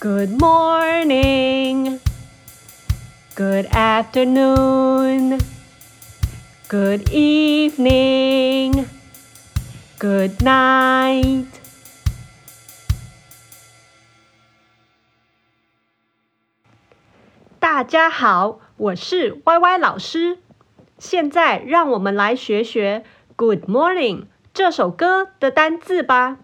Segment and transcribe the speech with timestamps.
[0.00, 2.00] Good morning,
[3.34, 5.40] good afternoon,
[6.68, 8.86] good evening,
[9.98, 11.46] good night.
[17.58, 20.38] 大家好，我是 YY 老师。
[20.98, 26.38] 现在让我们来学学 Good Morning 这首歌的单字吧。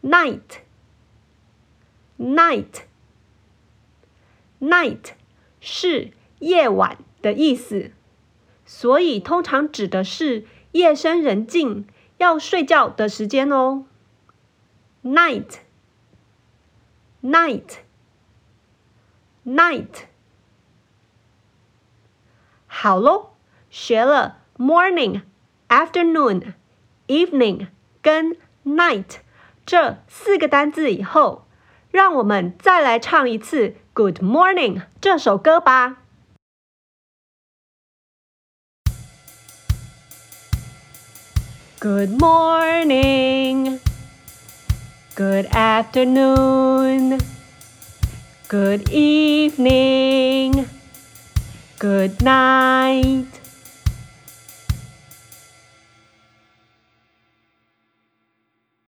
[0.03, 0.41] Night，night
[2.19, 2.82] night，night
[5.60, 7.93] 是夜晚的意思，
[8.65, 11.87] 所以通常指的是夜深人静
[12.19, 13.84] 要睡觉的时间哦。
[15.03, 15.60] night，night。
[19.48, 20.06] Night，
[22.66, 23.34] 好喽，
[23.71, 25.22] 学了 morning、
[25.69, 26.54] afternoon、
[27.06, 27.69] evening
[28.03, 29.19] 跟 night
[29.65, 31.46] 这四个单字以后，
[31.96, 35.97] 让我们再来唱一次《Good Morning》这首歌吧。
[41.79, 43.79] Good morning,
[45.16, 47.19] good afternoon.
[48.47, 50.68] Good evening,
[51.79, 53.25] good night.